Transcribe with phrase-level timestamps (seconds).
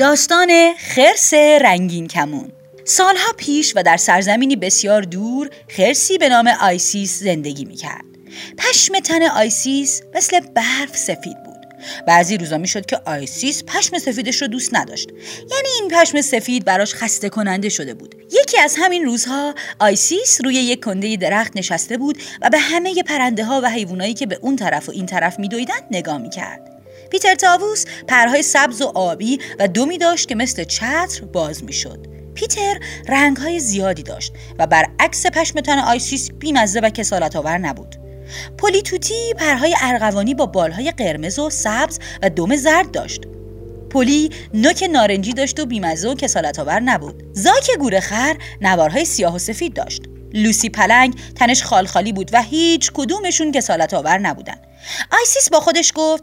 [0.00, 2.52] داستان خرس رنگین کمون.
[2.84, 8.04] سالها پیش و در سرزمینی بسیار دور خرسی به نام آیسیس زندگی می‌کرد.
[8.58, 11.56] پشم تن آیسیس مثل برف سفید بود.
[12.06, 15.08] بعضی روزا می‌شد که آیسیس پشم سفیدش رو دوست نداشت.
[15.50, 18.14] یعنی این پشم سفید براش خسته کننده شده بود.
[18.42, 23.44] یکی از همین روزها آیسیس روی یک کنده درخت نشسته بود و به همه پرنده
[23.44, 26.79] ها و حیوانایی که به اون طرف و این طرف میدویدند نگاه می‌کرد.
[27.10, 32.06] پیتر طاووس پرهای سبز و آبی و دمی داشت که مثل چتر باز می‌شد.
[32.34, 32.78] پیتر
[33.08, 37.96] رنگهای زیادی داشت و برعکس پشم تن آیسیس بیمزه و کسالت آور نبود.
[38.58, 38.82] پولی
[39.38, 43.20] پرهای ارغوانی با بالهای قرمز و سبز و دم زرد داشت.
[43.90, 47.22] پولی نوک نارنجی داشت و بیمزه و کسالت آور نبود.
[47.32, 50.02] ژاک گورخر نوارهای سیاه و سفید داشت.
[50.32, 54.56] لوسی پلنگ تنش خالخالی بود و هیچ کدومشون کسالت آور نبودن.
[55.18, 56.22] آیسیس با خودش گفت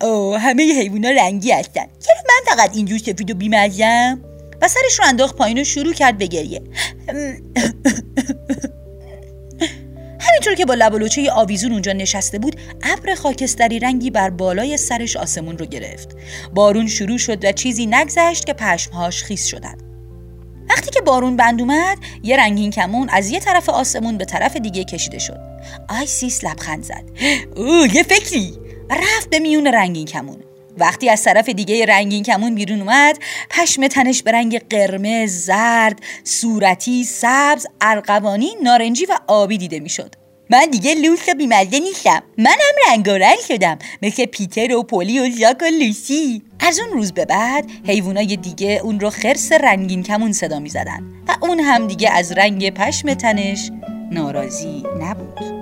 [0.00, 1.84] اوه همه حیوونا رنگی هستن.
[2.00, 4.20] چرا من فقط اینجور سفید و بیمزم
[4.62, 6.62] و سرش رو انداخت پایین و شروع کرد به گریه.
[10.20, 15.16] همینطور که با لب و آویزون اونجا نشسته بود ابر خاکستری رنگی بر بالای سرش
[15.16, 16.16] آسمون رو گرفت.
[16.54, 19.78] بارون شروع شد و چیزی نگذشت که پشمهاش خیس شدن.
[20.70, 24.84] وقتی که بارون بند اومد یه رنگین کمون از یه طرف آسمون به طرف دیگه
[24.84, 25.38] کشیده شد.
[25.88, 27.04] آیسیس لبخند زد.
[27.56, 28.58] اوه یه فکری!
[28.90, 30.36] رفت به میون رنگین کمون.
[30.78, 33.18] وقتی از طرف دیگه رنگین کمون بیرون اومد
[33.50, 40.14] پشم تنش به رنگ قرمز، زرد، صورتی، سبز، ارغوانی، نارنجی و آبی دیده می‌شد.
[40.50, 42.22] من دیگه لوس و بیمزه نیستم.
[42.38, 46.42] منم رنگارنگ شدم مثل پیتر و پولی و ژاک و لوسی.
[46.60, 51.12] از اون روز به بعد حیوانای دیگه اون رو خرس رنگین کمون صدا می زدن
[51.28, 53.70] و اون هم دیگه از رنگ پشم تنش
[54.10, 55.61] ناراضی نبود.